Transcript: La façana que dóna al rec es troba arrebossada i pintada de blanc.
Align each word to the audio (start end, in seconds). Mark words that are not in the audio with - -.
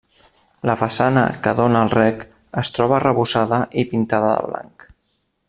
La 0.69 0.75
façana 0.79 1.25
que 1.47 1.53
dóna 1.59 1.83
al 1.87 1.93
rec 1.97 2.23
es 2.63 2.73
troba 2.79 2.97
arrebossada 3.01 3.61
i 3.83 3.85
pintada 3.93 4.33
de 4.35 4.51
blanc. 4.51 4.91